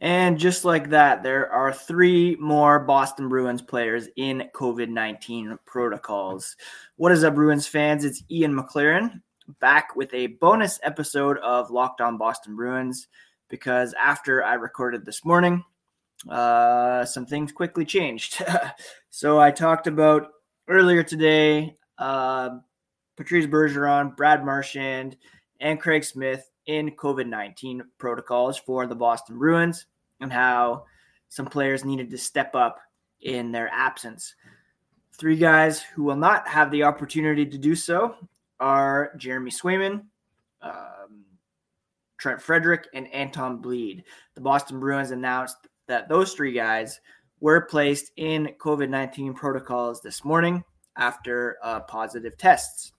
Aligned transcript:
And 0.00 0.38
just 0.38 0.64
like 0.64 0.90
that, 0.90 1.22
there 1.22 1.50
are 1.50 1.72
three 1.72 2.36
more 2.36 2.78
Boston 2.78 3.28
Bruins 3.28 3.62
players 3.62 4.08
in 4.16 4.44
COVID 4.54 4.88
19 4.88 5.58
protocols. 5.66 6.56
What 6.96 7.10
is 7.10 7.24
up, 7.24 7.34
Bruins 7.34 7.66
fans? 7.66 8.04
It's 8.04 8.22
Ian 8.30 8.54
McLaren 8.54 9.20
back 9.60 9.96
with 9.96 10.12
a 10.14 10.28
bonus 10.28 10.78
episode 10.82 11.38
of 11.38 11.70
Locked 11.70 12.00
On 12.00 12.16
Boston 12.16 12.54
Bruins 12.54 13.08
because 13.48 13.92
after 13.94 14.44
I 14.44 14.54
recorded 14.54 15.04
this 15.04 15.24
morning, 15.24 15.64
uh, 16.28 17.04
some 17.04 17.26
things 17.26 17.50
quickly 17.50 17.84
changed. 17.84 18.42
so 19.10 19.40
I 19.40 19.50
talked 19.50 19.88
about 19.88 20.28
earlier 20.68 21.02
today 21.02 21.74
uh, 21.98 22.50
Patrice 23.16 23.46
Bergeron, 23.46 24.16
Brad 24.16 24.44
Marchand, 24.44 25.16
and 25.60 25.80
Craig 25.80 26.04
Smith 26.04 26.48
in 26.68 26.90
COVID 26.92 27.26
19 27.26 27.82
protocols 27.96 28.58
for 28.58 28.86
the 28.86 28.94
Boston 28.94 29.38
Bruins 29.38 29.86
and 30.20 30.32
how 30.32 30.84
some 31.28 31.46
players 31.46 31.84
needed 31.84 32.10
to 32.10 32.18
step 32.18 32.54
up 32.54 32.78
in 33.22 33.50
their 33.50 33.68
absence. 33.72 34.34
Three 35.12 35.36
guys 35.36 35.82
who 35.82 36.04
will 36.04 36.16
not 36.16 36.46
have 36.46 36.70
the 36.70 36.84
opportunity 36.84 37.44
to 37.44 37.58
do 37.58 37.74
so 37.74 38.14
are 38.60 39.12
Jeremy 39.16 39.50
Swayman, 39.50 40.04
um, 40.62 41.24
Trent 42.18 42.40
Frederic, 42.40 42.86
and 42.94 43.12
Anton 43.12 43.60
Blidh. 43.60 44.02
The 44.34 44.40
Boston 44.40 44.78
Bruins 44.78 45.10
announced 45.10 45.56
that 45.86 46.08
those 46.08 46.34
three 46.34 46.52
guys 46.52 47.00
were 47.40 47.62
placed 47.62 48.12
in 48.16 48.54
COVID 48.60 48.90
19 48.90 49.32
protocols 49.32 50.02
this 50.02 50.24
morning 50.24 50.62
after 50.96 51.56
uh, 51.62 51.80
positive 51.80 52.36
tests. 52.36 52.92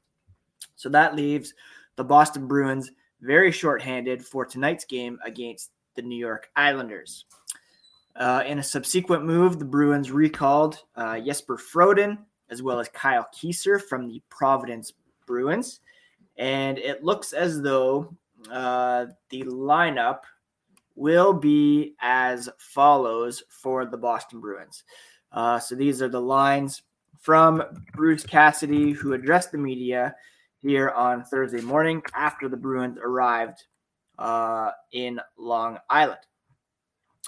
So 0.76 0.90
that 0.90 1.16
leaves 1.16 1.54
the 1.98 2.04
Boston 2.04 2.48
Bruins 2.48 2.92
very 3.22 3.52
shorthanded 3.52 4.26
for 4.26 4.46
tonight's 4.46 4.86
game 4.86 5.20
against 5.26 5.72
the 5.96 6.02
New 6.02 6.18
York 6.18 6.50
Islanders. 6.56 7.26
Uh, 8.16 8.44
in 8.46 8.60
a 8.60 8.64
subsequent 8.64 9.26
move, 9.26 9.60
the 9.60 9.66
Bruins 9.66 10.12
recalled 10.12 10.84
uh, 10.96 11.20
Jesper 11.20 11.58
Froden 11.58 12.18
as 12.50 12.62
well 12.62 12.80
as 12.80 12.90
Kyle 12.90 13.28
Keyser 13.34 13.82
from 13.82 14.08
the 14.08 14.22
Providence 14.30 14.94
Bruins. 15.26 15.80
And 16.38 16.78
it 16.78 17.04
looks 17.04 17.34
as 17.34 17.62
though 17.62 18.16
uh, 18.52 19.08
the 19.30 19.44
lineup 19.44 20.22
will 20.96 21.34
be 21.34 21.96
as 22.02 22.50
follows 22.58 23.44
for 23.50 23.86
the 23.86 23.98
Boston 23.98 24.40
Bruins. 24.40 24.84
Uh, 25.32 25.60
so 25.60 25.76
these 25.76 26.02
are 26.02 26.10
the 26.10 26.22
lines 26.22 26.82
from 27.20 27.64
Bruce 27.94 28.26
Cassidy, 28.26 28.92
who 28.92 29.14
addressed 29.14 29.52
the 29.52 29.58
media 29.58 30.16
here 30.62 30.90
on 30.90 31.24
Thursday 31.24 31.62
morning 31.62 32.02
after 32.14 32.50
the 32.50 32.58
Bruins 32.58 32.98
arrived 33.02 33.64
uh, 34.18 34.72
in 34.92 35.20
Long 35.38 35.78
Island. 35.90 36.20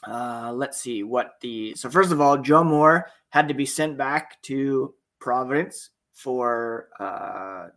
Uh, 0.07 0.51
let's 0.53 0.79
see 0.79 1.03
what 1.03 1.35
the 1.41 1.75
so 1.75 1.89
first 1.89 2.11
of 2.11 2.19
all, 2.19 2.37
John 2.37 2.67
Moore 2.67 3.07
had 3.29 3.47
to 3.47 3.53
be 3.53 3.65
sent 3.65 3.97
back 3.97 4.41
to 4.43 4.93
Providence 5.19 5.91
for 6.13 6.89
uh, 6.99 7.67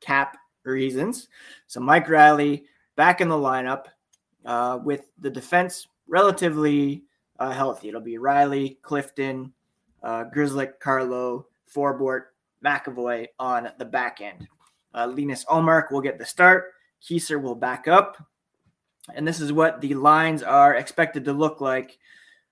cap 0.00 0.36
reasons. 0.64 1.28
So 1.66 1.80
Mike 1.80 2.08
Reilly 2.08 2.64
back 2.96 3.20
in 3.20 3.28
the 3.28 3.34
lineup 3.34 3.86
uh, 4.44 4.78
with 4.84 5.02
the 5.18 5.30
defense 5.30 5.88
relatively 6.06 7.04
uh, 7.38 7.50
healthy. 7.50 7.88
It'll 7.88 8.00
be 8.00 8.18
Reilly, 8.18 8.78
Clifton, 8.82 9.52
uh, 10.02 10.24
Grzelcyk, 10.34 10.78
Carlo, 10.80 11.46
Forbort, 11.74 12.24
McAvoy 12.64 13.26
on 13.38 13.70
the 13.78 13.84
back 13.84 14.20
end. 14.20 14.46
Uh, 14.94 15.06
Linus 15.06 15.44
Ullmark 15.46 15.90
will 15.90 16.00
get 16.00 16.18
the 16.18 16.26
start. 16.26 16.72
Keyser 17.02 17.40
will 17.40 17.54
back 17.54 17.88
up. 17.88 18.16
And 19.14 19.26
this 19.26 19.40
is 19.40 19.52
what 19.52 19.80
the 19.80 19.94
lines 19.94 20.42
are 20.42 20.74
expected 20.74 21.24
to 21.24 21.32
look 21.32 21.60
like 21.60 21.98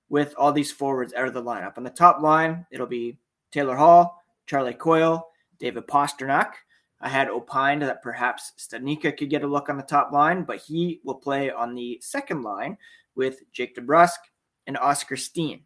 with 0.08 0.34
all 0.36 0.52
these 0.52 0.72
forwards 0.72 1.14
out 1.14 1.28
of 1.28 1.34
the 1.34 1.42
lineup. 1.42 1.76
On 1.76 1.84
the 1.84 1.90
top 1.90 2.20
line, 2.20 2.66
it'll 2.70 2.86
be 2.86 3.18
Taylor 3.52 3.76
Hall, 3.76 4.22
Charlie 4.46 4.74
Coyle, 4.74 5.28
David 5.58 5.86
Pastrnak. 5.86 6.52
I 7.00 7.08
had 7.08 7.28
opined 7.28 7.82
that 7.82 8.02
perhaps 8.02 8.52
Studnicka 8.58 9.16
could 9.16 9.30
get 9.30 9.44
a 9.44 9.46
look 9.46 9.68
on 9.68 9.76
the 9.76 9.82
top 9.82 10.12
line, 10.12 10.42
but 10.42 10.58
he 10.58 11.00
will 11.04 11.14
play 11.14 11.50
on 11.50 11.74
the 11.74 11.98
second 12.02 12.42
line 12.42 12.76
with 13.14 13.40
Jake 13.52 13.76
DeBrusk 13.76 14.18
and 14.66 14.76
Oskar 14.76 15.16
Steen. 15.16 15.62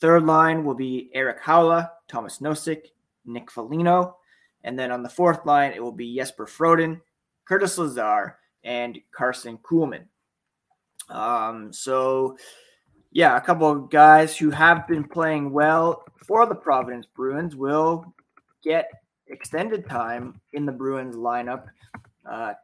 Third 0.00 0.24
line 0.24 0.64
will 0.64 0.74
be 0.74 1.10
Erik 1.14 1.40
Haula, 1.40 1.90
Tomas 2.06 2.38
Nosek, 2.38 2.88
Nick 3.24 3.50
Foligno. 3.50 4.16
And 4.66 4.76
then 4.76 4.90
on 4.90 5.04
the 5.04 5.08
fourth 5.08 5.46
line, 5.46 5.72
it 5.72 5.82
will 5.82 5.92
be 5.92 6.16
Jesper 6.16 6.44
Froden, 6.44 7.00
Curtis 7.44 7.78
Lazar, 7.78 8.36
and 8.64 8.98
Karson 9.16 9.60
Kuhlman. 9.62 10.06
Um, 11.08 11.72
so, 11.72 12.36
yeah, 13.12 13.36
a 13.36 13.40
couple 13.40 13.70
of 13.70 13.90
guys 13.90 14.36
who 14.36 14.50
have 14.50 14.88
been 14.88 15.04
playing 15.04 15.52
well 15.52 16.04
for 16.16 16.46
the 16.46 16.54
Providence 16.54 17.06
Bruins 17.06 17.54
will 17.54 18.12
get 18.64 18.90
extended 19.28 19.88
time 19.88 20.40
in 20.52 20.66
the 20.66 20.72
Bruins 20.72 21.14
lineup 21.14 21.66
uh, 22.28 22.54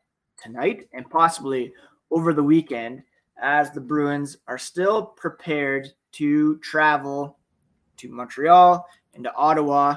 tonight 0.42 0.88
and 0.92 1.08
possibly 1.08 1.72
over 2.10 2.34
the 2.34 2.42
weekend 2.42 3.04
as 3.40 3.70
the 3.70 3.80
Bruins 3.80 4.38
are 4.48 4.58
still 4.58 5.06
prepared 5.06 5.88
to 6.12 6.58
travel 6.58 7.38
to 7.98 8.08
Montreal 8.08 8.84
and 9.14 9.22
to 9.22 9.34
Ottawa 9.34 9.96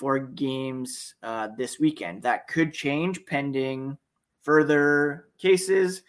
for 0.00 0.18
games 0.18 1.14
uh, 1.22 1.48
this 1.58 1.78
weekend. 1.78 2.22
That 2.22 2.48
could 2.48 2.72
change 2.72 3.26
pending 3.26 3.98
further 4.40 5.28
cases, 5.36 6.04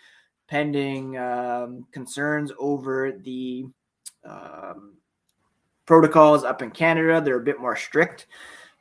pending 0.47 1.18
um, 1.18 1.85
concerns 1.91 2.53
over 2.57 3.12
the 3.12 3.66
um, 4.24 4.94
protocols 5.85 6.46
up 6.46 6.62
in 6.62 6.72
Canada. 6.72 7.19
They're 7.19 7.35
a 7.35 7.44
bit 7.44 7.59
more 7.59 7.75
strict. 7.75 8.28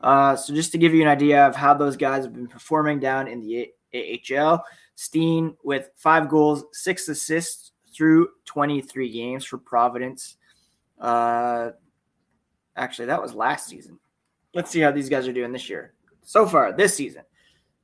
Uh, 0.00 0.37
so, 0.37 0.54
just 0.54 0.70
to 0.72 0.78
give 0.78 0.94
you 0.94 1.03
an 1.03 1.09
idea 1.09 1.44
of 1.44 1.56
how 1.56 1.75
those 1.75 1.97
guys 1.97 2.22
have 2.22 2.32
been 2.32 2.47
performing 2.47 3.00
down 3.00 3.26
in 3.26 3.41
the 3.41 3.69
AHL, 3.93 4.65
Steen 4.94 5.56
with 5.65 5.91
five 5.97 6.28
goals, 6.28 6.66
six 6.72 7.09
assists 7.09 7.72
through 7.93 8.28
23 8.44 9.10
games 9.10 9.44
for 9.44 9.59
Providence. 9.59 10.37
Uh, 11.00 11.70
actually, 12.76 13.06
that 13.06 13.20
was 13.20 13.34
last 13.34 13.66
season. 13.66 13.99
Let's 14.53 14.71
see 14.71 14.81
how 14.81 14.91
these 14.91 15.09
guys 15.09 15.28
are 15.28 15.33
doing 15.33 15.53
this 15.53 15.69
year. 15.69 15.94
So 16.22 16.47
far, 16.47 16.72
this 16.72 16.94
season, 16.94 17.22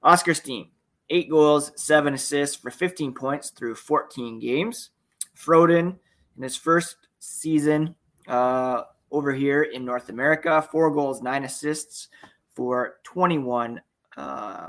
Oskar 0.03 0.34
Steen, 0.34 0.71
eight 1.10 1.31
goals, 1.31 1.72
seven 1.77 2.15
assists 2.15 2.56
for 2.56 2.71
15 2.71 3.12
points 3.15 3.50
through 3.50 3.77
14 3.77 4.38
games. 4.38 4.91
Froden, 5.37 5.97
in 6.37 6.43
his 6.43 6.56
first 6.56 6.97
season 7.19 7.94
uh, 8.27 8.82
over 9.10 9.32
here 9.32 9.62
in 9.62 9.84
North 9.84 10.09
America, 10.09 10.60
four 10.71 10.91
goals, 10.91 11.22
nine 11.22 11.44
assists 11.44 12.09
for 12.54 12.97
21 13.04 13.81
uh, 14.16 14.69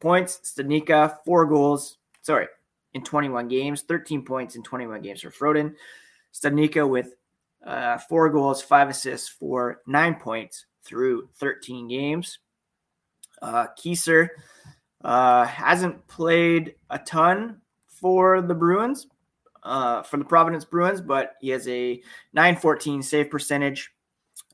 points. 0.00 0.40
Studnicka, 0.44 1.18
four 1.24 1.46
goals, 1.46 1.98
sorry, 2.22 2.46
in 2.94 3.04
21 3.04 3.48
games, 3.48 3.82
13 3.82 4.24
points 4.24 4.56
in 4.56 4.62
21 4.62 5.02
games 5.02 5.20
for 5.20 5.30
Froden. 5.30 5.74
Studnicka 6.32 6.88
with 6.88 7.14
uh, 7.64 7.98
four 7.98 8.30
goals, 8.30 8.62
five 8.62 8.88
assists 8.88 9.28
for 9.28 9.80
nine 9.86 10.16
points 10.16 10.66
through 10.84 11.28
13 11.34 11.88
games. 11.88 12.38
Uh, 13.42 13.66
Keyser 13.78 14.28
uh, 15.02 15.44
hasn't 15.44 16.06
played 16.06 16.74
a 16.90 16.98
ton 16.98 17.60
for 17.86 18.40
the 18.40 18.54
Bruins, 18.54 19.06
uh, 19.62 20.02
for 20.02 20.16
the 20.16 20.24
Providence 20.24 20.64
Bruins, 20.64 21.00
but 21.00 21.34
he 21.40 21.50
has 21.50 21.66
a 21.68 22.00
914 22.32 23.02
save 23.02 23.30
percentage, 23.30 23.90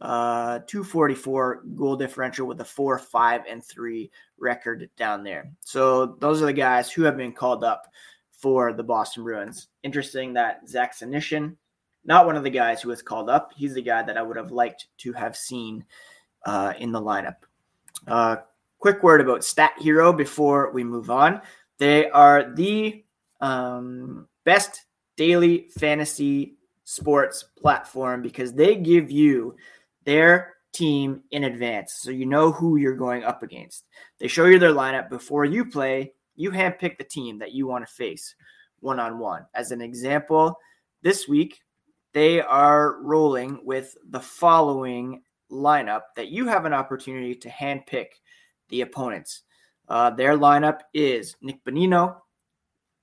uh, 0.00 0.60
244 0.66 1.62
goal 1.74 1.96
differential 1.96 2.46
with 2.46 2.60
a 2.60 2.64
4 2.64 2.98
5 2.98 3.42
and 3.48 3.64
3 3.64 4.10
record 4.38 4.88
down 4.96 5.22
there. 5.22 5.50
So 5.60 6.16
those 6.20 6.42
are 6.42 6.46
the 6.46 6.52
guys 6.52 6.90
who 6.90 7.02
have 7.02 7.16
been 7.16 7.32
called 7.32 7.64
up 7.64 7.86
for 8.32 8.72
the 8.72 8.82
Boston 8.82 9.24
Bruins. 9.24 9.68
Interesting 9.82 10.32
that 10.34 10.68
Zach 10.68 10.96
Senyshyn, 10.96 11.56
not 12.04 12.26
one 12.26 12.36
of 12.36 12.44
the 12.44 12.50
guys 12.50 12.80
who 12.80 12.88
was 12.88 13.02
called 13.02 13.28
up. 13.28 13.52
He's 13.54 13.74
the 13.74 13.82
guy 13.82 14.02
that 14.02 14.16
I 14.16 14.22
would 14.22 14.36
have 14.36 14.50
liked 14.50 14.86
to 14.98 15.12
have 15.12 15.36
seen 15.36 15.84
uh, 16.46 16.72
in 16.78 16.92
the 16.92 17.00
lineup. 17.00 17.36
Uh, 18.06 18.36
quick 18.78 19.02
word 19.02 19.20
about 19.20 19.44
Stat 19.44 19.72
Hero 19.78 20.12
before 20.12 20.72
we 20.72 20.84
move 20.84 21.10
on. 21.10 21.40
They 21.78 22.10
are 22.10 22.52
the 22.54 23.04
um, 23.40 24.28
best 24.44 24.84
daily 25.16 25.68
fantasy 25.78 26.56
sports 26.84 27.44
platform 27.58 28.22
because 28.22 28.52
they 28.52 28.74
give 28.74 29.10
you 29.10 29.54
their 30.04 30.54
team 30.72 31.22
in 31.30 31.44
advance 31.44 31.98
so 32.00 32.10
you 32.10 32.26
know 32.26 32.52
who 32.52 32.76
you're 32.76 32.96
going 32.96 33.24
up 33.24 33.42
against. 33.42 33.84
They 34.18 34.28
show 34.28 34.46
you 34.46 34.58
their 34.58 34.72
lineup 34.72 35.08
before 35.08 35.44
you 35.44 35.64
play. 35.64 36.12
You 36.36 36.50
handpick 36.50 36.96
the 36.98 37.04
team 37.04 37.38
that 37.38 37.52
you 37.52 37.66
want 37.66 37.86
to 37.86 37.92
face 37.92 38.34
one 38.80 38.98
on 38.98 39.18
one. 39.18 39.46
As 39.54 39.72
an 39.72 39.80
example, 39.80 40.58
this 41.02 41.28
week 41.28 41.60
they 42.12 42.40
are 42.40 43.00
rolling 43.02 43.60
with 43.64 43.96
the 44.08 44.20
following 44.20 45.22
lineup 45.50 46.02
that 46.16 46.28
you 46.28 46.46
have 46.46 46.64
an 46.64 46.72
opportunity 46.72 47.34
to 47.34 47.48
handpick 47.48 48.06
the 48.68 48.82
opponents. 48.82 49.42
Uh, 49.88 50.10
their 50.10 50.38
lineup 50.38 50.80
is 50.94 51.36
Nick 51.42 51.64
Bonino, 51.64 52.16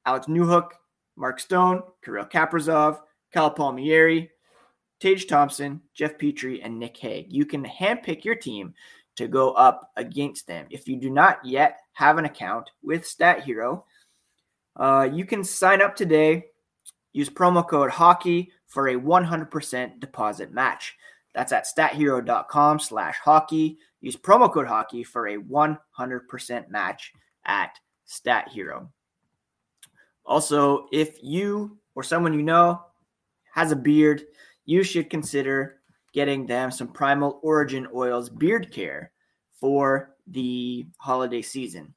Alex 0.05 0.27
Newhook, 0.27 0.69
Mark 1.17 1.39
Stone, 1.39 1.81
Kirill 2.03 2.25
Kaprizov, 2.25 2.99
Cal 3.33 3.51
Palmieri, 3.51 4.31
Tage 4.99 5.27
Thompson, 5.27 5.81
Jeff 5.93 6.17
Petry, 6.17 6.61
and 6.63 6.79
Nick 6.79 6.97
Hague. 6.97 7.27
You 7.29 7.45
can 7.45 7.65
handpick 7.65 8.23
your 8.23 8.35
team 8.35 8.73
to 9.17 9.27
go 9.27 9.51
up 9.53 9.91
against 9.97 10.47
them. 10.47 10.67
If 10.69 10.87
you 10.87 10.95
do 10.95 11.09
not 11.09 11.43
yet 11.43 11.79
have 11.93 12.17
an 12.17 12.25
account 12.25 12.69
with 12.81 13.05
Stat 13.05 13.43
Hero, 13.43 13.85
uh, 14.75 15.09
you 15.11 15.25
can 15.25 15.43
sign 15.43 15.81
up 15.81 15.95
today. 15.95 16.45
Use 17.13 17.29
promo 17.29 17.67
code 17.67 17.89
hockey 17.89 18.51
for 18.67 18.89
a 18.89 18.95
100% 18.95 19.99
deposit 19.99 20.51
match. 20.51 20.95
That's 21.37 21.51
at 21.51 21.67
stathero.com 21.67 22.79
slash 22.79 23.15
hockey. 23.23 23.77
Use 24.01 24.15
promo 24.17 24.51
code 24.51 24.65
hockey 24.65 25.03
for 25.03 25.27
a 25.27 25.37
100% 25.37 26.69
match 26.69 27.13
at 27.45 27.77
Stat 28.05 28.47
Hero. 28.49 28.91
Also, 30.25 30.87
if 30.91 31.19
you 31.21 31.77
or 31.93 32.01
someone 32.01 32.33
you 32.33 32.41
know 32.41 32.81
has 33.53 33.71
a 33.71 33.75
beard, 33.75 34.23
you 34.65 34.81
should 34.81 35.11
consider 35.11 35.75
getting 36.11 36.47
them 36.47 36.71
some 36.71 36.87
Primal 36.87 37.39
Origin 37.43 37.87
Oils 37.93 38.31
beard 38.31 38.71
care 38.73 39.11
for 39.51 40.15
the 40.25 40.87
holiday 40.97 41.43
season. 41.43 41.93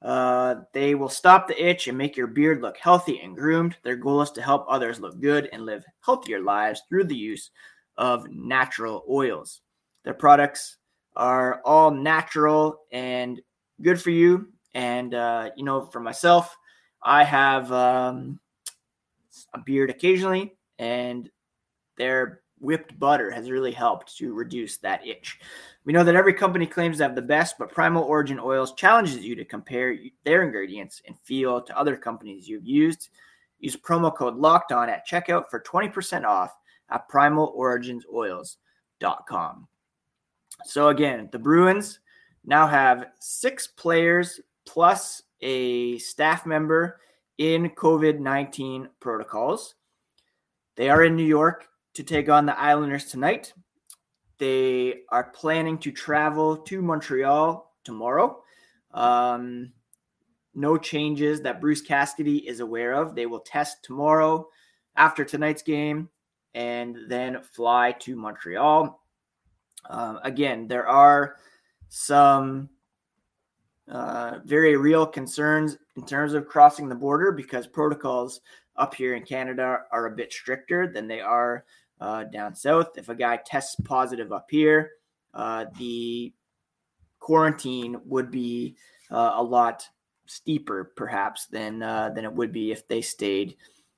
Uh, 0.00 0.62
they 0.72 0.94
will 0.94 1.10
stop 1.10 1.46
the 1.46 1.62
itch 1.62 1.88
and 1.88 1.98
make 1.98 2.16
your 2.16 2.26
beard 2.26 2.62
look 2.62 2.78
healthy 2.78 3.20
and 3.20 3.36
groomed. 3.36 3.76
Their 3.82 3.96
goal 3.96 4.22
is 4.22 4.30
to 4.30 4.40
help 4.40 4.64
others 4.66 4.98
look 4.98 5.20
good 5.20 5.50
and 5.52 5.66
live 5.66 5.84
healthier 6.00 6.40
lives 6.40 6.80
through 6.88 7.04
the 7.04 7.14
use 7.14 7.50
of 7.98 8.30
natural 8.30 9.04
oils. 9.08 9.62
Their 10.04 10.14
products 10.14 10.76
are 11.16 11.60
all 11.64 11.90
natural 11.90 12.80
and 12.92 13.40
good 13.82 14.00
for 14.00 14.10
you. 14.10 14.48
And, 14.74 15.14
uh, 15.14 15.50
you 15.56 15.64
know, 15.64 15.86
for 15.86 16.00
myself, 16.00 16.56
I 17.02 17.24
have 17.24 17.72
um, 17.72 18.38
a 19.54 19.58
beard 19.58 19.90
occasionally, 19.90 20.56
and 20.78 21.30
their 21.96 22.42
whipped 22.58 22.98
butter 22.98 23.30
has 23.30 23.50
really 23.50 23.72
helped 23.72 24.16
to 24.18 24.34
reduce 24.34 24.78
that 24.78 25.06
itch. 25.06 25.38
We 25.84 25.92
know 25.92 26.04
that 26.04 26.16
every 26.16 26.34
company 26.34 26.66
claims 26.66 26.98
to 26.98 27.04
have 27.04 27.14
the 27.14 27.22
best, 27.22 27.56
but 27.58 27.72
Primal 27.72 28.02
Origin 28.02 28.40
Oils 28.40 28.74
challenges 28.74 29.24
you 29.24 29.34
to 29.36 29.44
compare 29.44 29.96
their 30.24 30.42
ingredients 30.42 31.00
and 31.06 31.18
feel 31.20 31.60
to 31.62 31.78
other 31.78 31.96
companies 31.96 32.48
you've 32.48 32.66
used. 32.66 33.08
Use 33.58 33.76
promo 33.76 34.14
code 34.14 34.36
locked 34.36 34.72
on 34.72 34.88
at 34.88 35.06
checkout 35.06 35.48
for 35.50 35.60
20% 35.60 36.24
off 36.24 36.54
at 36.90 37.08
primaloriginsoils.com. 37.08 39.68
So, 40.64 40.88
again, 40.88 41.28
the 41.32 41.38
Bruins 41.38 42.00
now 42.44 42.66
have 42.66 43.06
six 43.20 43.66
players 43.66 44.40
plus 44.64 45.22
a 45.40 45.98
staff 45.98 46.46
member 46.46 47.00
in 47.38 47.70
COVID 47.70 48.20
19 48.20 48.88
protocols. 49.00 49.74
They 50.76 50.90
are 50.90 51.04
in 51.04 51.16
New 51.16 51.24
York 51.24 51.68
to 51.94 52.02
take 52.02 52.28
on 52.28 52.46
the 52.46 52.58
Islanders 52.58 53.06
tonight. 53.06 53.52
They 54.38 55.02
are 55.10 55.24
planning 55.24 55.78
to 55.78 55.90
travel 55.90 56.58
to 56.58 56.82
Montreal 56.82 57.72
tomorrow. 57.84 58.42
Um, 58.92 59.72
no 60.54 60.76
changes 60.76 61.40
that 61.42 61.60
Bruce 61.60 61.80
Cassidy 61.80 62.46
is 62.48 62.60
aware 62.60 62.94
of. 62.94 63.14
They 63.14 63.26
will 63.26 63.40
test 63.40 63.82
tomorrow 63.82 64.48
after 64.96 65.24
tonight's 65.24 65.62
game 65.62 66.08
and 66.56 66.96
then 67.06 67.42
fly 67.52 67.92
to 68.00 68.16
Montreal. 68.16 69.00
Um, 69.88 70.18
again, 70.24 70.66
there 70.66 70.88
are 70.88 71.36
some 71.90 72.70
uh, 73.88 74.38
very 74.44 74.76
real 74.76 75.06
concerns 75.06 75.76
in 75.96 76.06
terms 76.06 76.32
of 76.32 76.48
crossing 76.48 76.88
the 76.88 76.94
border 76.94 77.30
because 77.30 77.66
protocols 77.66 78.40
up 78.76 78.94
here 78.94 79.14
in 79.14 79.22
Canada 79.22 79.80
are 79.92 80.06
a 80.06 80.16
bit 80.16 80.32
stricter 80.32 80.90
than 80.90 81.06
they 81.06 81.20
are 81.20 81.64
uh, 82.00 82.24
down 82.24 82.54
south. 82.54 82.96
If 82.96 83.10
a 83.10 83.14
guy 83.14 83.38
tests 83.44 83.76
positive 83.84 84.32
up 84.32 84.46
here, 84.50 84.92
uh, 85.34 85.66
the 85.78 86.32
quarantine 87.20 88.00
would 88.06 88.30
be 88.30 88.76
uh, 89.10 89.32
a 89.34 89.42
lot 89.42 89.86
steeper, 90.24 90.92
perhaps, 90.96 91.46
than 91.46 91.82
uh, 91.82 92.10
than 92.14 92.24
it 92.24 92.32
would 92.32 92.52
be 92.52 92.72
if 92.72 92.88
they 92.88 93.02
stayed. 93.02 93.56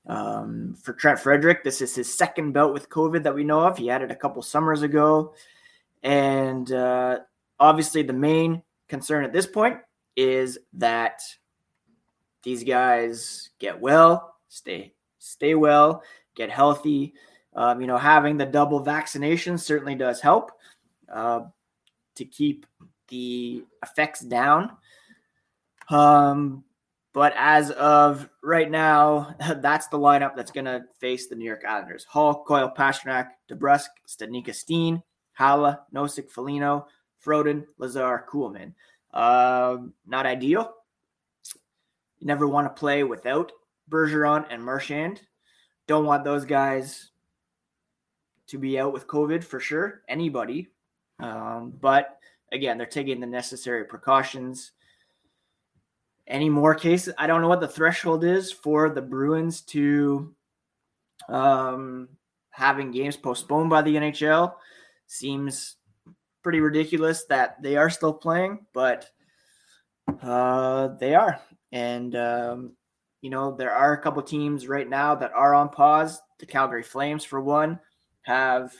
Um, 0.08 0.74
for 0.82 0.94
Trent 0.94 1.18
Frederic, 1.18 1.62
this 1.62 1.82
is 1.82 1.94
his 1.94 2.12
second 2.12 2.52
bout 2.52 2.72
with 2.72 2.88
COVID 2.88 3.22
that 3.24 3.34
we 3.34 3.44
know 3.44 3.60
of. 3.60 3.76
He 3.76 3.88
had 3.88 4.02
it 4.02 4.10
a 4.10 4.16
couple 4.16 4.40
summers 4.40 4.82
ago, 4.82 5.34
and 6.02 6.72
uh, 6.72 7.18
obviously 7.60 8.02
the 8.02 8.14
main 8.14 8.62
concern 8.88 9.24
at 9.24 9.32
this 9.32 9.46
point 9.46 9.76
is 10.16 10.58
that 10.72 11.20
these 12.42 12.64
guys 12.64 13.50
get 13.58 13.78
well, 13.78 14.34
stay 14.48 14.94
stay 15.18 15.54
well, 15.54 16.02
get 16.34 16.50
healthy. 16.50 17.12
Um, 17.54 17.80
you 17.80 17.86
know, 17.86 17.98
having 17.98 18.36
the 18.36 18.46
double 18.46 18.80
vaccination 18.80 19.58
certainly 19.58 19.94
does 19.94 20.20
help 20.20 20.52
uh, 21.12 21.40
to 22.14 22.24
keep 22.24 22.66
the 23.08 23.64
effects 23.82 24.20
down. 24.20 24.70
Um, 25.90 26.64
but 27.18 27.34
as 27.36 27.72
of 27.72 28.28
right 28.44 28.70
now, 28.70 29.34
that's 29.56 29.88
the 29.88 29.98
lineup 29.98 30.36
that's 30.36 30.52
going 30.52 30.66
to 30.66 30.84
face 31.00 31.26
the 31.26 31.34
New 31.34 31.44
York 31.44 31.64
Islanders: 31.68 32.04
Hall, 32.04 32.44
Coyle, 32.46 32.70
Pastrnak, 32.70 33.30
DeBrusk, 33.50 33.88
Studnicka, 34.06 34.54
Steen, 34.54 35.02
Haula, 35.36 35.80
Nosek, 35.92 36.30
Foligno, 36.30 36.86
Froden, 37.26 37.64
Lazar, 37.76 38.24
Kuhlman. 38.30 38.72
Um, 39.12 39.94
not 40.06 40.26
ideal. 40.26 40.72
You 42.20 42.28
never 42.28 42.46
want 42.46 42.68
to 42.68 42.80
play 42.80 43.02
without 43.02 43.50
Bergeron 43.90 44.46
and 44.48 44.64
Marchand. 44.64 45.22
Don't 45.88 46.06
want 46.06 46.22
those 46.22 46.44
guys 46.44 47.10
to 48.46 48.58
be 48.58 48.78
out 48.78 48.92
with 48.92 49.08
COVID 49.08 49.42
for 49.42 49.58
sure. 49.58 50.02
Anybody. 50.08 50.68
Um, 51.18 51.72
but 51.80 52.20
again, 52.52 52.78
they're 52.78 52.86
taking 52.86 53.18
the 53.18 53.26
necessary 53.26 53.86
precautions. 53.86 54.70
Any 56.28 56.50
more 56.50 56.74
cases? 56.74 57.14
I 57.16 57.26
don't 57.26 57.40
know 57.40 57.48
what 57.48 57.60
the 57.60 57.66
threshold 57.66 58.22
is 58.22 58.52
for 58.52 58.90
the 58.90 59.00
Bruins 59.00 59.62
to 59.62 60.34
um, 61.30 62.08
having 62.50 62.90
games 62.90 63.16
postponed 63.16 63.70
by 63.70 63.80
the 63.80 63.96
NHL. 63.96 64.52
Seems 65.06 65.76
pretty 66.42 66.60
ridiculous 66.60 67.24
that 67.24 67.62
they 67.62 67.76
are 67.76 67.88
still 67.88 68.12
playing, 68.12 68.66
but 68.74 69.10
uh, 70.22 70.88
they 71.00 71.14
are. 71.14 71.40
And, 71.72 72.14
um, 72.14 72.72
you 73.22 73.30
know, 73.30 73.56
there 73.56 73.72
are 73.72 73.94
a 73.94 74.02
couple 74.02 74.22
teams 74.22 74.68
right 74.68 74.88
now 74.88 75.14
that 75.14 75.32
are 75.32 75.54
on 75.54 75.70
pause. 75.70 76.20
The 76.38 76.46
Calgary 76.46 76.82
Flames, 76.82 77.24
for 77.24 77.40
one, 77.40 77.80
have, 78.22 78.72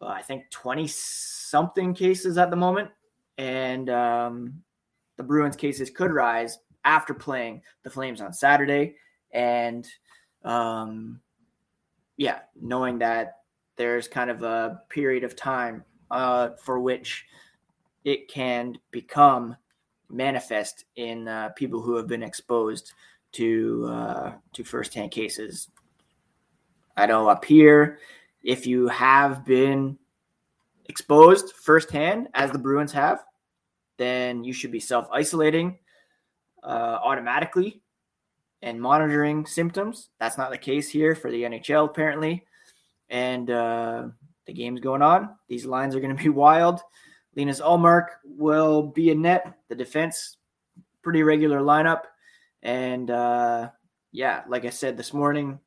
uh, 0.00 0.06
I 0.06 0.22
think, 0.22 0.50
20 0.50 0.86
something 0.88 1.92
cases 1.92 2.38
at 2.38 2.50
the 2.50 2.56
moment. 2.56 2.90
And 3.36 3.90
um, 3.90 4.62
the 5.18 5.22
Bruins 5.22 5.56
cases 5.56 5.90
could 5.90 6.12
rise 6.12 6.58
after 6.84 7.12
playing 7.12 7.60
the 7.82 7.90
Flames 7.90 8.22
on 8.22 8.32
Saturday. 8.32 8.94
And, 9.32 9.86
um, 10.42 11.20
yeah, 12.16 12.38
knowing 12.58 12.98
that 13.00 13.40
there's 13.76 14.08
kind 14.08 14.30
of 14.30 14.42
a 14.42 14.80
period 14.88 15.24
of 15.24 15.36
time 15.36 15.84
uh, 16.10 16.50
for 16.64 16.80
which 16.80 17.26
it 18.04 18.28
can 18.28 18.78
become 18.90 19.54
manifest 20.08 20.84
in 20.96 21.28
uh, 21.28 21.50
people 21.50 21.82
who 21.82 21.96
have 21.96 22.06
been 22.06 22.22
exposed 22.22 22.94
to 23.32 23.86
uh, 23.90 24.32
to 24.54 24.64
firsthand 24.64 25.10
cases. 25.10 25.68
I 26.96 27.06
know 27.06 27.28
up 27.28 27.44
here, 27.44 27.98
if 28.42 28.66
you 28.66 28.88
have 28.88 29.44
been 29.44 29.98
exposed 30.86 31.54
firsthand, 31.54 32.28
as 32.34 32.50
the 32.50 32.58
Bruins 32.58 32.92
have, 32.92 33.24
then 33.98 34.44
you 34.44 34.52
should 34.52 34.72
be 34.72 34.80
self 34.80 35.08
isolating 35.12 35.78
uh, 36.62 36.98
automatically 37.02 37.82
and 38.62 38.80
monitoring 38.80 39.46
symptoms. 39.46 40.10
That's 40.18 40.38
not 40.38 40.50
the 40.50 40.58
case 40.58 40.88
here 40.88 41.14
for 41.14 41.30
the 41.30 41.42
NHL, 41.42 41.84
apparently. 41.86 42.44
And 43.08 43.50
uh, 43.50 44.08
the 44.46 44.52
game's 44.52 44.80
going 44.80 45.02
on. 45.02 45.30
These 45.48 45.66
lines 45.66 45.94
are 45.94 46.00
going 46.00 46.16
to 46.16 46.22
be 46.22 46.28
wild. 46.30 46.80
Linus 47.36 47.60
Ullmark 47.60 48.06
will 48.24 48.82
be 48.82 49.10
in 49.10 49.22
net. 49.22 49.54
The 49.68 49.74
defense, 49.74 50.38
pretty 51.02 51.22
regular 51.22 51.60
lineup. 51.60 52.02
And 52.62 53.10
uh, 53.10 53.70
yeah, 54.10 54.42
like 54.48 54.64
I 54.64 54.70
said 54.70 54.96
this 54.96 55.12
morning, 55.12 55.60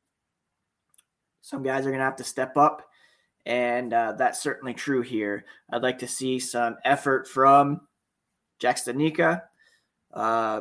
some 1.40 1.62
guys 1.62 1.86
are 1.86 1.90
going 1.90 1.98
to 1.98 2.04
have 2.04 2.16
to 2.16 2.24
step 2.24 2.56
up. 2.56 2.88
And 3.44 3.92
uh, 3.92 4.12
that's 4.12 4.40
certainly 4.40 4.74
true 4.74 5.02
here. 5.02 5.44
I'd 5.72 5.82
like 5.82 5.98
to 6.00 6.08
see 6.08 6.38
some 6.38 6.76
effort 6.84 7.26
from 7.26 7.80
Jack 8.62 8.76
Studnicka, 8.76 9.42
uh, 10.14 10.60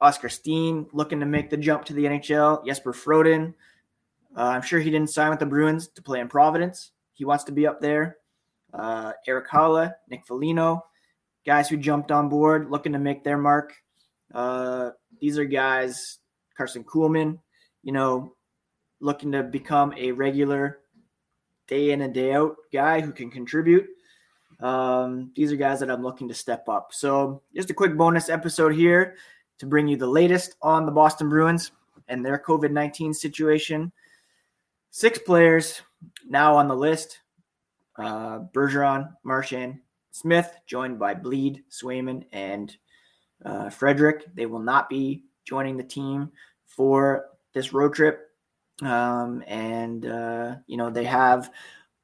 Oskar 0.00 0.30
Steen 0.30 0.86
looking 0.94 1.20
to 1.20 1.26
make 1.26 1.50
the 1.50 1.58
jump 1.58 1.84
to 1.84 1.92
the 1.92 2.06
NHL, 2.06 2.64
Jesper 2.64 2.94
Froden. 2.94 3.52
Uh, 4.34 4.40
I'm 4.40 4.62
sure 4.62 4.80
he 4.80 4.90
didn't 4.90 5.10
sign 5.10 5.28
with 5.28 5.38
the 5.38 5.44
Bruins 5.44 5.88
to 5.88 6.02
play 6.02 6.20
in 6.20 6.28
Providence. 6.28 6.92
He 7.12 7.26
wants 7.26 7.44
to 7.44 7.52
be 7.52 7.66
up 7.66 7.82
there. 7.82 8.16
Uh, 8.72 9.12
Erik 9.26 9.50
Haula, 9.50 9.92
Nick 10.08 10.26
Foligno, 10.26 10.82
guys 11.44 11.68
who 11.68 11.76
jumped 11.76 12.10
on 12.10 12.30
board 12.30 12.70
looking 12.70 12.94
to 12.94 12.98
make 12.98 13.22
their 13.22 13.36
mark. 13.36 13.74
Uh, 14.32 14.92
these 15.20 15.36
are 15.36 15.44
guys, 15.44 16.20
Karson 16.58 16.86
Kuhlman, 16.86 17.38
you 17.82 17.92
know, 17.92 18.32
looking 19.00 19.32
to 19.32 19.42
become 19.42 19.92
a 19.98 20.10
regular 20.10 20.78
day 21.68 21.90
in 21.90 22.00
and 22.00 22.14
day 22.14 22.32
out 22.32 22.56
guy 22.72 23.02
who 23.02 23.12
can 23.12 23.30
contribute. 23.30 23.86
Um, 24.60 25.30
these 25.36 25.52
are 25.52 25.56
guys 25.56 25.80
that 25.80 25.90
I'm 25.90 26.02
looking 26.02 26.28
to 26.28 26.34
step 26.34 26.68
up. 26.68 26.92
So, 26.92 27.42
just 27.54 27.70
a 27.70 27.74
quick 27.74 27.96
bonus 27.96 28.28
episode 28.28 28.74
here 28.74 29.16
to 29.58 29.66
bring 29.66 29.88
you 29.88 29.96
the 29.96 30.06
latest 30.06 30.56
on 30.62 30.86
the 30.86 30.92
Boston 30.92 31.28
Bruins 31.28 31.72
and 32.08 32.24
their 32.24 32.38
COVID 32.38 32.70
19 32.70 33.12
situation. 33.12 33.92
Six 34.90 35.18
players 35.18 35.82
now 36.26 36.56
on 36.56 36.68
the 36.68 36.76
list 36.76 37.20
uh, 37.98 38.40
Bergeron, 38.52 39.12
Marchand, 39.24 39.80
Smith, 40.10 40.54
joined 40.66 40.98
by 40.98 41.14
Blidh, 41.14 41.62
Swayman, 41.70 42.24
and 42.32 42.74
uh, 43.44 43.70
Frederic. 43.70 44.24
They 44.34 44.46
will 44.46 44.60
not 44.60 44.88
be 44.88 45.24
joining 45.44 45.76
the 45.76 45.84
team 45.84 46.30
for 46.66 47.26
this 47.52 47.72
road 47.72 47.94
trip. 47.94 48.30
Um, 48.82 49.42
and, 49.46 50.04
uh, 50.04 50.56
you 50.66 50.76
know, 50.76 50.90
they 50.90 51.04
have 51.04 51.50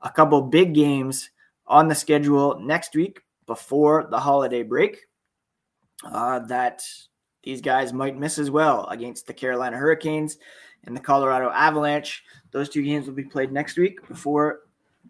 a 0.00 0.10
couple 0.10 0.40
big 0.42 0.74
games 0.74 1.30
on 1.66 1.88
the 1.88 1.94
schedule 1.94 2.58
next 2.60 2.94
week 2.94 3.20
before 3.46 4.06
the 4.10 4.18
holiday 4.18 4.62
break 4.62 5.06
uh, 6.04 6.40
that 6.40 6.82
these 7.42 7.60
guys 7.60 7.92
might 7.92 8.18
miss 8.18 8.38
as 8.38 8.50
well 8.50 8.86
against 8.86 9.26
the 9.26 9.34
Carolina 9.34 9.76
Hurricanes 9.76 10.38
and 10.84 10.96
the 10.96 11.00
Colorado 11.00 11.50
Avalanche. 11.50 12.22
Those 12.50 12.68
two 12.68 12.82
games 12.82 13.06
will 13.06 13.14
be 13.14 13.24
played 13.24 13.52
next 13.52 13.76
week 13.76 14.06
before 14.08 14.60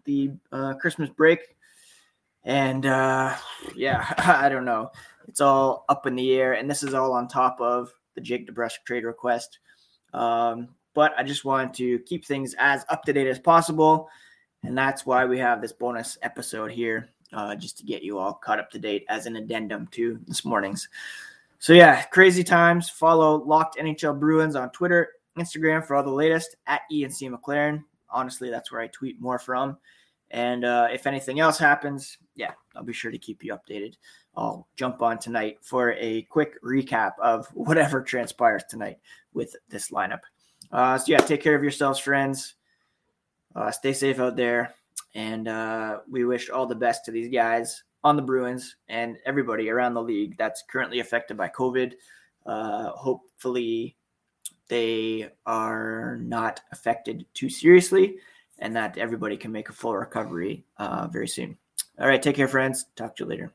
the 0.05 0.31
uh, 0.51 0.73
Christmas 0.75 1.09
break. 1.09 1.55
And 2.43 2.85
uh, 2.85 3.35
yeah, 3.75 4.13
I 4.17 4.49
don't 4.49 4.65
know. 4.65 4.91
It's 5.27 5.41
all 5.41 5.85
up 5.89 6.05
in 6.05 6.15
the 6.15 6.33
air. 6.33 6.53
And 6.53 6.69
this 6.69 6.83
is 6.83 6.93
all 6.93 7.13
on 7.13 7.27
top 7.27 7.59
of 7.61 7.93
the 8.15 8.21
Jake 8.21 8.47
DeBrusk 8.47 8.83
trade 8.85 9.03
request. 9.03 9.59
Um, 10.13 10.69
but 10.93 11.13
I 11.17 11.23
just 11.23 11.45
wanted 11.45 11.73
to 11.75 11.99
keep 11.99 12.25
things 12.25 12.55
as 12.59 12.85
up 12.89 13.03
to 13.03 13.13
date 13.13 13.27
as 13.27 13.39
possible. 13.39 14.09
And 14.63 14.77
that's 14.77 15.05
why 15.05 15.25
we 15.25 15.37
have 15.39 15.61
this 15.61 15.73
bonus 15.73 16.17
episode 16.21 16.71
here, 16.71 17.09
uh, 17.33 17.55
just 17.55 17.77
to 17.79 17.83
get 17.83 18.03
you 18.03 18.17
all 18.17 18.33
caught 18.33 18.59
up 18.59 18.71
to 18.71 18.79
date 18.79 19.05
as 19.09 19.25
an 19.25 19.35
addendum 19.35 19.87
to 19.91 20.19
this 20.25 20.45
morning's. 20.45 20.87
So, 21.59 21.73
yeah, 21.73 22.01
crazy 22.03 22.43
times. 22.43 22.89
Follow 22.89 23.43
Locked 23.43 23.77
NHL 23.77 24.19
Bruins 24.19 24.55
on 24.55 24.69
Twitter, 24.71 25.09
Instagram 25.37 25.85
for 25.85 25.95
all 25.95 26.03
the 26.03 26.09
latest 26.09 26.55
at 26.67 26.81
ENC 26.91 27.29
McLaren. 27.29 27.83
Honestly, 28.09 28.49
that's 28.49 28.71
where 28.71 28.81
I 28.81 28.87
tweet 28.87 29.19
more 29.19 29.39
from. 29.39 29.77
And 30.31 30.65
uh, 30.65 30.87
if 30.91 31.07
anything 31.07 31.39
else 31.39 31.57
happens, 31.57 32.17
yeah, 32.35 32.51
I'll 32.75 32.83
be 32.83 32.93
sure 32.93 33.11
to 33.11 33.17
keep 33.17 33.43
you 33.43 33.55
updated. 33.55 33.95
I'll 34.35 34.67
jump 34.75 35.01
on 35.01 35.19
tonight 35.19 35.59
for 35.61 35.93
a 35.93 36.23
quick 36.23 36.61
recap 36.63 37.11
of 37.21 37.47
whatever 37.53 38.01
transpires 38.03 38.63
tonight 38.67 38.97
with 39.33 39.55
this 39.69 39.91
lineup. 39.91 40.21
Uh, 40.71 40.97
so, 40.97 41.11
yeah, 41.11 41.19
take 41.19 41.41
care 41.41 41.55
of 41.55 41.63
yourselves, 41.63 41.99
friends. 41.99 42.55
Uh, 43.55 43.71
stay 43.71 43.93
safe 43.93 44.19
out 44.19 44.35
there. 44.35 44.75
And 45.15 45.47
uh, 45.47 45.99
we 46.09 46.25
wish 46.25 46.49
all 46.49 46.65
the 46.65 46.75
best 46.75 47.05
to 47.05 47.11
these 47.11 47.29
guys 47.31 47.83
on 48.03 48.15
the 48.15 48.21
Bruins 48.21 48.75
and 48.87 49.17
everybody 49.25 49.69
around 49.69 49.93
the 49.93 50.01
league 50.01 50.35
that's 50.37 50.63
currently 50.69 50.99
affected 50.99 51.37
by 51.37 51.49
COVID. 51.49 51.93
Uh, 52.45 52.89
hopefully, 52.89 53.95
they 54.67 55.29
are 55.45 56.17
not 56.21 56.61
affected 56.71 57.25
too 57.33 57.49
seriously 57.49 58.17
and 58.59 58.75
that 58.75 58.97
everybody 58.97 59.37
can 59.37 59.51
make 59.51 59.69
a 59.69 59.73
full 59.73 59.95
recovery 59.95 60.65
uh, 60.77 61.07
very 61.07 61.27
soon. 61.27 61.57
All 61.99 62.07
right, 62.07 62.21
take 62.21 62.35
care, 62.35 62.47
friends. 62.47 62.85
Talk 62.95 63.15
to 63.17 63.23
you 63.23 63.29
later. 63.29 63.53